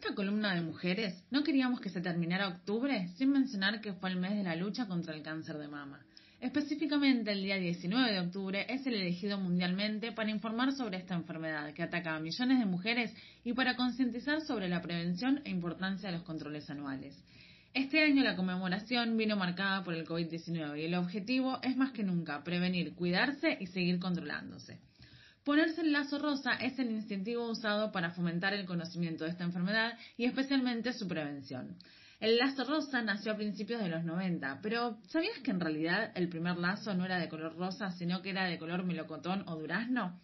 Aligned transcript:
esta 0.00 0.14
columna 0.14 0.54
de 0.54 0.60
mujeres 0.60 1.24
no 1.32 1.42
queríamos 1.42 1.80
que 1.80 1.88
se 1.88 2.00
terminara 2.00 2.46
octubre 2.46 3.08
sin 3.16 3.32
mencionar 3.32 3.80
que 3.80 3.94
fue 3.94 4.10
el 4.10 4.16
mes 4.16 4.36
de 4.36 4.44
la 4.44 4.54
lucha 4.54 4.86
contra 4.86 5.12
el 5.12 5.22
cáncer 5.22 5.58
de 5.58 5.66
mama. 5.66 5.98
Específicamente 6.40 7.32
el 7.32 7.42
día 7.42 7.56
19 7.56 8.12
de 8.12 8.20
octubre 8.20 8.64
es 8.68 8.86
el 8.86 8.94
elegido 8.94 9.40
mundialmente 9.40 10.12
para 10.12 10.30
informar 10.30 10.70
sobre 10.70 10.98
esta 10.98 11.16
enfermedad 11.16 11.72
que 11.72 11.82
ataca 11.82 12.14
a 12.14 12.20
millones 12.20 12.60
de 12.60 12.66
mujeres 12.66 13.12
y 13.42 13.54
para 13.54 13.74
concientizar 13.74 14.40
sobre 14.42 14.68
la 14.68 14.82
prevención 14.82 15.40
e 15.44 15.50
importancia 15.50 16.10
de 16.10 16.18
los 16.18 16.24
controles 16.24 16.70
anuales. 16.70 17.20
Este 17.74 18.00
año 18.00 18.22
la 18.22 18.36
conmemoración 18.36 19.16
vino 19.16 19.34
marcada 19.34 19.82
por 19.82 19.94
el 19.94 20.06
COVID-19 20.06 20.80
y 20.80 20.84
el 20.84 20.94
objetivo 20.94 21.58
es 21.64 21.76
más 21.76 21.90
que 21.90 22.04
nunca 22.04 22.44
prevenir, 22.44 22.94
cuidarse 22.94 23.58
y 23.58 23.66
seguir 23.66 23.98
controlándose. 23.98 24.78
Ponerse 25.48 25.80
el 25.80 25.92
lazo 25.92 26.18
rosa 26.18 26.56
es 26.60 26.78
el 26.78 26.90
incentivo 26.90 27.48
usado 27.48 27.90
para 27.90 28.10
fomentar 28.10 28.52
el 28.52 28.66
conocimiento 28.66 29.24
de 29.24 29.30
esta 29.30 29.44
enfermedad 29.44 29.96
y 30.18 30.26
especialmente 30.26 30.92
su 30.92 31.08
prevención. 31.08 31.78
El 32.20 32.36
lazo 32.36 32.64
rosa 32.64 33.00
nació 33.00 33.32
a 33.32 33.36
principios 33.38 33.80
de 33.80 33.88
los 33.88 34.04
90, 34.04 34.60
pero 34.62 34.98
¿sabías 35.08 35.38
que 35.42 35.50
en 35.50 35.58
realidad 35.58 36.12
el 36.16 36.28
primer 36.28 36.58
lazo 36.58 36.92
no 36.92 37.06
era 37.06 37.18
de 37.18 37.30
color 37.30 37.56
rosa, 37.56 37.92
sino 37.92 38.20
que 38.20 38.28
era 38.28 38.44
de 38.44 38.58
color 38.58 38.84
melocotón 38.84 39.42
o 39.48 39.56
durazno? 39.56 40.20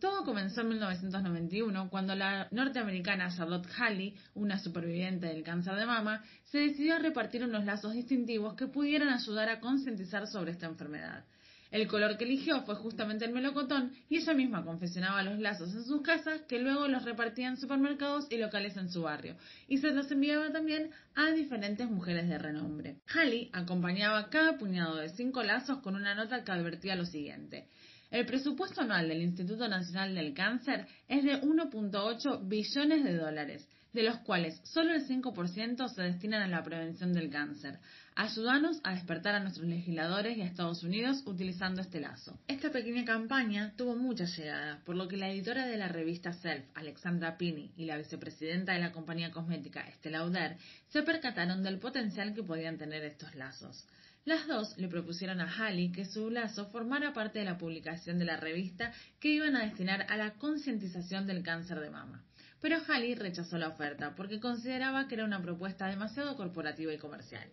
Todo 0.00 0.24
comenzó 0.24 0.62
en 0.62 0.70
1991 0.70 1.90
cuando 1.90 2.14
la 2.14 2.48
norteamericana 2.50 3.28
Charlotte 3.28 3.68
Halley, 3.76 4.16
una 4.32 4.58
superviviente 4.58 5.26
del 5.26 5.42
cáncer 5.42 5.74
de 5.74 5.84
mama, 5.84 6.24
se 6.44 6.60
decidió 6.60 6.94
a 6.94 6.98
repartir 6.98 7.44
unos 7.44 7.66
lazos 7.66 7.92
distintivos 7.92 8.54
que 8.54 8.68
pudieran 8.68 9.10
ayudar 9.10 9.50
a 9.50 9.60
concientizar 9.60 10.26
sobre 10.28 10.52
esta 10.52 10.64
enfermedad. 10.64 11.26
El 11.72 11.88
color 11.88 12.18
que 12.18 12.24
eligió 12.24 12.60
fue 12.64 12.74
justamente 12.74 13.24
el 13.24 13.32
melocotón 13.32 13.92
y 14.10 14.18
ella 14.18 14.34
misma 14.34 14.62
confeccionaba 14.62 15.22
los 15.22 15.38
lazos 15.38 15.74
en 15.74 15.84
sus 15.84 16.02
casas 16.02 16.42
que 16.42 16.58
luego 16.58 16.86
los 16.86 17.02
repartía 17.02 17.48
en 17.48 17.56
supermercados 17.56 18.26
y 18.30 18.36
locales 18.36 18.76
en 18.76 18.90
su 18.90 19.00
barrio 19.00 19.36
y 19.68 19.78
se 19.78 19.90
los 19.90 20.10
enviaba 20.10 20.52
también 20.52 20.90
a 21.14 21.30
diferentes 21.30 21.88
mujeres 21.88 22.28
de 22.28 22.36
renombre. 22.36 22.98
Halley 23.14 23.48
acompañaba 23.54 24.28
cada 24.28 24.58
puñado 24.58 24.96
de 24.96 25.08
cinco 25.08 25.42
lazos 25.42 25.78
con 25.78 25.96
una 25.96 26.14
nota 26.14 26.44
que 26.44 26.52
advertía 26.52 26.94
lo 26.94 27.06
siguiente. 27.06 27.68
El 28.10 28.26
presupuesto 28.26 28.82
anual 28.82 29.08
del 29.08 29.22
Instituto 29.22 29.66
Nacional 29.66 30.14
del 30.14 30.34
Cáncer 30.34 30.86
es 31.08 31.24
de 31.24 31.40
1.8 31.40 32.46
billones 32.46 33.02
de 33.02 33.16
dólares, 33.16 33.66
de 33.92 34.02
los 34.02 34.18
cuales 34.18 34.60
solo 34.64 34.94
el 34.94 35.06
5% 35.06 35.88
se 35.88 36.02
destinan 36.02 36.42
a 36.42 36.48
la 36.48 36.62
prevención 36.62 37.12
del 37.12 37.30
cáncer. 37.30 37.78
Ayúdanos 38.14 38.80
a 38.84 38.92
despertar 38.92 39.34
a 39.34 39.40
nuestros 39.40 39.66
legisladores 39.66 40.36
y 40.36 40.42
a 40.42 40.46
Estados 40.46 40.82
Unidos 40.82 41.22
utilizando 41.26 41.80
este 41.80 42.00
lazo. 42.00 42.38
Esta 42.46 42.70
pequeña 42.70 43.04
campaña 43.04 43.72
tuvo 43.76 43.96
mucha 43.96 44.24
llegada, 44.24 44.80
por 44.84 44.96
lo 44.96 45.08
que 45.08 45.16
la 45.16 45.30
editora 45.30 45.66
de 45.66 45.78
la 45.78 45.88
revista 45.88 46.32
Self, 46.32 46.64
Alexandra 46.74 47.38
Pini, 47.38 47.72
y 47.76 47.86
la 47.86 47.96
vicepresidenta 47.96 48.72
de 48.72 48.80
la 48.80 48.92
compañía 48.92 49.30
cosmética, 49.30 49.80
Estela 49.80 50.18
Lauder, 50.18 50.56
se 50.88 51.02
percataron 51.02 51.62
del 51.62 51.78
potencial 51.78 52.34
que 52.34 52.42
podían 52.42 52.78
tener 52.78 53.02
estos 53.04 53.34
lazos. 53.34 53.86
Las 54.24 54.46
dos 54.46 54.78
le 54.78 54.86
propusieron 54.86 55.40
a 55.40 55.50
Halley 55.50 55.90
que 55.90 56.04
su 56.04 56.30
lazo 56.30 56.66
formara 56.66 57.12
parte 57.12 57.40
de 57.40 57.44
la 57.44 57.58
publicación 57.58 58.20
de 58.20 58.24
la 58.24 58.36
revista 58.36 58.92
que 59.18 59.30
iban 59.30 59.56
a 59.56 59.64
destinar 59.64 60.06
a 60.08 60.16
la 60.16 60.34
concientización 60.34 61.26
del 61.26 61.42
cáncer 61.42 61.80
de 61.80 61.90
mama. 61.90 62.22
Pero 62.62 62.78
Halley 62.88 63.16
rechazó 63.16 63.58
la 63.58 63.68
oferta 63.68 64.14
porque 64.14 64.40
consideraba 64.40 65.08
que 65.08 65.16
era 65.16 65.24
una 65.24 65.42
propuesta 65.42 65.88
demasiado 65.88 66.36
corporativa 66.36 66.94
y 66.94 66.98
comercial. 66.98 67.46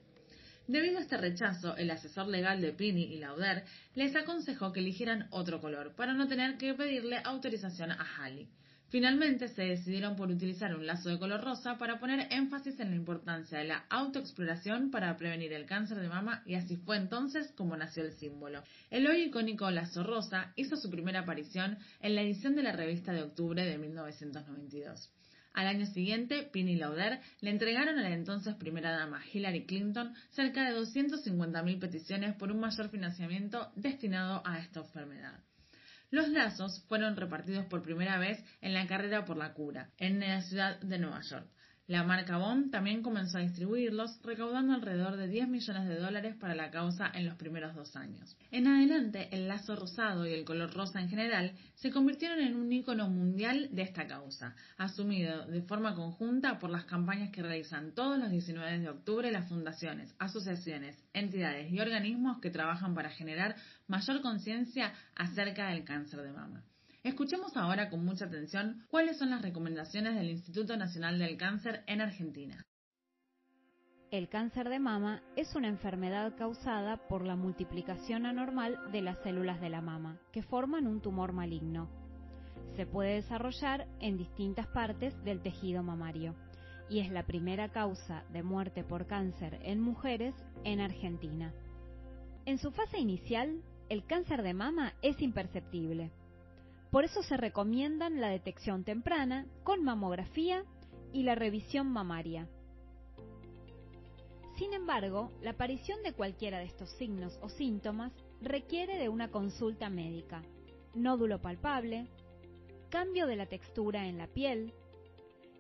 Debido 0.67 0.99
a 0.99 1.01
este 1.01 1.17
rechazo, 1.17 1.75
el 1.77 1.89
asesor 1.89 2.27
legal 2.27 2.61
de 2.61 2.73
Pini 2.73 3.05
y 3.05 3.17
Lauder 3.17 3.65
les 3.95 4.15
aconsejó 4.15 4.71
que 4.71 4.81
eligieran 4.81 5.27
otro 5.31 5.59
color 5.59 5.95
para 5.95 6.13
no 6.13 6.27
tener 6.27 6.57
que 6.57 6.75
pedirle 6.75 7.17
autorización 7.25 7.91
a 7.91 8.05
Halley. 8.17 8.47
Finalmente 8.89 9.49
se 9.49 9.61
decidieron 9.61 10.15
por 10.15 10.31
utilizar 10.31 10.73
un 10.73 10.87
lazo 10.87 11.09
de 11.09 11.19
color 11.19 11.43
rosa 11.43 11.77
para 11.77 11.99
poner 11.99 12.27
énfasis 12.31 12.79
en 12.79 12.89
la 12.89 12.95
importancia 12.95 13.59
de 13.59 13.65
la 13.65 13.85
autoexploración 13.87 14.89
para 14.89 15.15
prevenir 15.15 15.53
el 15.53 15.67
cáncer 15.67 15.99
de 15.99 16.09
mama 16.09 16.41
y 16.43 16.55
así 16.55 16.75
fue 16.75 16.97
entonces 16.97 17.51
como 17.55 17.77
nació 17.77 18.03
el 18.03 18.13
símbolo. 18.13 18.63
El 18.89 19.05
hoy 19.05 19.25
icónico 19.25 19.69
lazo 19.69 20.03
rosa 20.03 20.53
hizo 20.55 20.75
su 20.75 20.89
primera 20.89 21.19
aparición 21.19 21.77
en 22.01 22.15
la 22.15 22.23
edición 22.23 22.55
de 22.55 22.63
la 22.63 22.71
revista 22.71 23.13
de 23.13 23.21
octubre 23.21 23.63
de 23.63 23.77
1992. 23.77 25.13
Al 25.53 25.67
año 25.67 25.85
siguiente, 25.85 26.49
Pini 26.51 26.75
Lauder 26.75 27.19
le 27.41 27.51
entregaron 27.51 27.99
a 27.99 28.01
la 28.01 28.13
entonces 28.13 28.55
primera 28.55 28.91
dama 28.91 29.21
Hillary 29.31 29.67
Clinton 29.67 30.15
cerca 30.31 30.63
de 30.63 30.75
250.000 30.75 31.79
peticiones 31.79 32.35
por 32.35 32.51
un 32.51 32.59
mayor 32.59 32.89
financiamiento 32.89 33.71
destinado 33.75 34.41
a 34.45 34.57
esta 34.57 34.79
enfermedad. 34.79 35.39
Los 36.11 36.29
lazos 36.29 36.83
fueron 36.87 37.15
repartidos 37.15 37.65
por 37.65 37.83
primera 37.83 38.17
vez 38.17 38.43
en 38.61 38.73
la 38.73 38.87
carrera 38.87 39.25
por 39.25 39.37
la 39.37 39.53
cura, 39.53 39.91
en 39.97 40.19
la 40.19 40.41
ciudad 40.41 40.79
de 40.79 40.97
Nueva 40.97 41.21
York. 41.21 41.47
La 41.89 42.03
marca 42.03 42.37
Bond 42.37 42.69
también 42.69 43.01
comenzó 43.01 43.39
a 43.39 43.41
distribuirlos, 43.41 44.21
recaudando 44.21 44.75
alrededor 44.75 45.17
de 45.17 45.27
10 45.27 45.47
millones 45.47 45.87
de 45.87 45.97
dólares 45.97 46.35
para 46.35 46.53
la 46.53 46.69
causa 46.69 47.09
en 47.15 47.25
los 47.25 47.33
primeros 47.33 47.73
dos 47.73 47.95
años. 47.95 48.37
En 48.51 48.67
adelante, 48.67 49.27
el 49.31 49.47
lazo 49.47 49.75
rosado 49.75 50.27
y 50.27 50.33
el 50.33 50.45
color 50.45 50.71
rosa 50.71 51.01
en 51.01 51.09
general 51.09 51.51
se 51.73 51.89
convirtieron 51.89 52.41
en 52.41 52.55
un 52.55 52.71
ícono 52.71 53.09
mundial 53.09 53.69
de 53.71 53.81
esta 53.81 54.05
causa, 54.05 54.55
asumido 54.77 55.47
de 55.47 55.63
forma 55.63 55.95
conjunta 55.95 56.59
por 56.59 56.69
las 56.69 56.85
campañas 56.85 57.31
que 57.31 57.41
realizan 57.41 57.95
todos 57.95 58.19
los 58.19 58.29
19 58.29 58.81
de 58.81 58.89
octubre 58.89 59.31
las 59.31 59.49
fundaciones, 59.49 60.13
asociaciones, 60.19 60.95
entidades 61.13 61.71
y 61.71 61.79
organismos 61.79 62.39
que 62.39 62.51
trabajan 62.51 62.93
para 62.93 63.09
generar 63.09 63.55
mayor 63.87 64.21
conciencia 64.21 64.93
acerca 65.15 65.69
del 65.69 65.85
cáncer 65.85 66.21
de 66.21 66.33
mama. 66.33 66.63
Escuchemos 67.09 67.57
ahora 67.57 67.89
con 67.89 68.05
mucha 68.05 68.25
atención 68.25 68.85
cuáles 68.87 69.17
son 69.17 69.31
las 69.31 69.41
recomendaciones 69.41 70.15
del 70.15 70.29
Instituto 70.29 70.77
Nacional 70.77 71.17
del 71.17 71.37
Cáncer 71.37 71.83
en 71.87 72.01
Argentina. 72.01 72.63
El 74.11 74.29
cáncer 74.29 74.69
de 74.69 74.77
mama 74.77 75.23
es 75.35 75.55
una 75.55 75.69
enfermedad 75.69 76.35
causada 76.37 77.07
por 77.07 77.25
la 77.25 77.35
multiplicación 77.35 78.27
anormal 78.27 78.77
de 78.91 79.01
las 79.01 79.17
células 79.23 79.59
de 79.59 79.69
la 79.69 79.81
mama, 79.81 80.21
que 80.31 80.43
forman 80.43 80.85
un 80.85 81.01
tumor 81.01 81.33
maligno. 81.33 81.89
Se 82.75 82.85
puede 82.85 83.15
desarrollar 83.15 83.87
en 83.99 84.19
distintas 84.19 84.67
partes 84.67 85.15
del 85.23 85.41
tejido 85.41 85.81
mamario 85.81 86.35
y 86.91 86.99
es 86.99 87.09
la 87.09 87.25
primera 87.25 87.69
causa 87.69 88.23
de 88.31 88.43
muerte 88.43 88.83
por 88.83 89.07
cáncer 89.07 89.59
en 89.63 89.81
mujeres 89.81 90.35
en 90.63 90.79
Argentina. 90.79 91.55
En 92.45 92.59
su 92.59 92.69
fase 92.69 92.99
inicial, 92.99 93.63
el 93.89 94.05
cáncer 94.05 94.43
de 94.43 94.53
mama 94.53 94.93
es 95.01 95.19
imperceptible 95.23 96.11
por 96.91 97.03
eso 97.05 97.21
se 97.23 97.37
recomiendan 97.37 98.19
la 98.19 98.29
detección 98.29 98.83
temprana 98.83 99.45
con 99.63 99.83
mamografía 99.83 100.63
y 101.13 101.23
la 101.23 101.35
revisión 101.35 101.87
mamaria. 101.87 102.47
Sin 104.57 104.73
embargo, 104.73 105.31
la 105.41 105.51
aparición 105.51 106.03
de 106.03 106.13
cualquiera 106.13 106.59
de 106.59 106.65
estos 106.65 106.89
signos 106.97 107.39
o 107.41 107.49
síntomas 107.49 108.11
requiere 108.41 108.97
de 108.97 109.07
una 109.07 109.31
consulta 109.31 109.89
médica. 109.89 110.43
Nódulo 110.95 111.39
palpable, 111.41 112.07
cambio 112.89 113.27
de 113.27 113.35
la 113.35 113.45
textura 113.45 114.07
en 114.07 114.17
la 114.17 114.27
piel, 114.27 114.73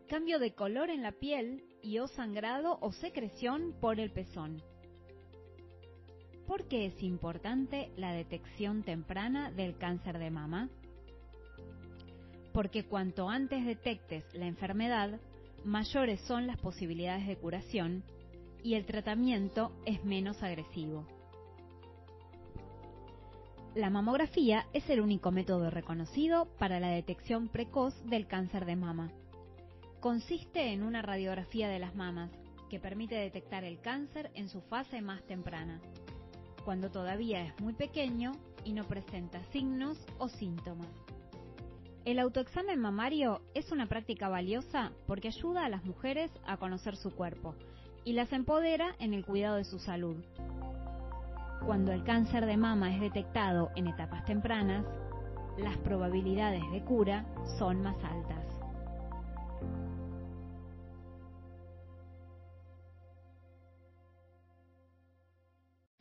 cambio 0.07 0.39
de 0.39 0.53
color 0.53 0.89
en 0.89 1.03
la 1.03 1.11
piel 1.11 1.63
y 1.81 1.99
o 1.99 2.07
sangrado 2.07 2.77
o 2.81 2.91
secreción 2.91 3.73
por 3.79 3.99
el 3.99 4.11
pezón. 4.11 4.61
¿Por 6.47 6.67
qué 6.67 6.87
es 6.87 7.03
importante 7.03 7.91
la 7.95 8.11
detección 8.11 8.83
temprana 8.83 9.51
del 9.51 9.77
cáncer 9.77 10.17
de 10.17 10.31
mama? 10.31 10.69
Porque 12.53 12.85
cuanto 12.85 13.29
antes 13.29 13.65
detectes 13.65 14.23
la 14.33 14.47
enfermedad, 14.47 15.19
mayores 15.63 16.19
son 16.21 16.47
las 16.47 16.57
posibilidades 16.57 17.27
de 17.27 17.37
curación 17.37 18.03
y 18.63 18.75
el 18.75 18.85
tratamiento 18.85 19.71
es 19.85 20.03
menos 20.03 20.41
agresivo. 20.43 21.05
La 23.75 23.89
mamografía 23.89 24.65
es 24.73 24.89
el 24.89 24.99
único 24.99 25.31
método 25.31 25.69
reconocido 25.69 26.47
para 26.57 26.79
la 26.79 26.89
detección 26.89 27.49
precoz 27.49 27.93
del 28.05 28.27
cáncer 28.27 28.65
de 28.65 28.75
mama. 28.75 29.11
Consiste 29.99 30.73
en 30.73 30.81
una 30.81 31.01
radiografía 31.01 31.69
de 31.69 31.79
las 31.79 31.93
mamas 31.95 32.31
que 32.69 32.79
permite 32.79 33.15
detectar 33.15 33.63
el 33.63 33.79
cáncer 33.79 34.31
en 34.33 34.49
su 34.49 34.61
fase 34.61 35.01
más 35.01 35.21
temprana, 35.23 35.79
cuando 36.65 36.89
todavía 36.89 37.45
es 37.45 37.59
muy 37.59 37.73
pequeño 37.73 38.31
y 38.63 38.73
no 38.73 38.85
presenta 38.85 39.43
signos 39.51 39.97
o 40.17 40.29
síntomas. 40.29 40.89
El 42.09 42.17
autoexamen 42.17 42.79
mamario 42.79 43.39
es 43.53 43.71
una 43.71 43.85
práctica 43.85 44.29
valiosa 44.29 44.91
porque 45.05 45.27
ayuda 45.27 45.65
a 45.65 45.69
las 45.69 45.85
mujeres 45.85 46.31
a 46.43 46.57
conocer 46.57 46.95
su 46.95 47.11
cuerpo 47.11 47.53
y 48.03 48.13
las 48.13 48.33
empodera 48.33 48.95
en 48.97 49.13
el 49.13 49.23
cuidado 49.23 49.57
de 49.57 49.63
su 49.63 49.77
salud. 49.77 50.15
Cuando 51.67 51.91
el 51.91 52.03
cáncer 52.03 52.47
de 52.47 52.57
mama 52.57 52.95
es 52.95 52.99
detectado 52.99 53.69
en 53.75 53.85
etapas 53.85 54.25
tempranas, 54.25 54.87
las 55.59 55.77
probabilidades 55.77 56.63
de 56.71 56.83
cura 56.83 57.25
son 57.59 57.83
más 57.83 58.03
altas. 58.03 58.58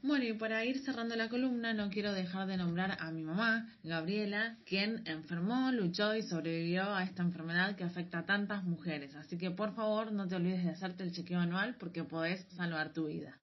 Bueno, 0.09 0.25
y 0.25 0.33
para 0.33 0.65
ir 0.65 0.79
cerrando 0.79 1.17
la 1.17 1.29
columna, 1.29 1.75
no 1.75 1.91
quiero 1.91 2.15
dejar 2.15 2.47
de 2.47 2.57
nombrar 2.57 2.97
a 2.99 3.11
mi 3.11 3.23
mamá, 3.23 3.69
Gabriela, 3.85 4.57
quien 4.65 5.07
enfermó, 5.07 5.71
luchó 5.71 6.17
y 6.17 6.23
sobrevivió 6.23 6.95
a 6.95 7.05
esta 7.05 7.23
enfermedad 7.23 7.77
que 7.77 7.85
afecta 7.85 8.21
a 8.21 8.25
tantas 8.25 8.65
mujeres. 8.65 9.15
Así 9.17 9.37
que 9.37 9.51
por 9.51 9.75
favor 9.75 10.11
no 10.11 10.27
te 10.27 10.37
olvides 10.37 10.65
de 10.65 10.71
hacerte 10.71 11.03
el 11.03 11.13
chequeo 11.13 11.41
anual 11.41 11.77
porque 11.79 12.05
podés 12.05 12.43
salvar 12.57 12.95
tu 12.95 13.09
vida. 13.09 13.39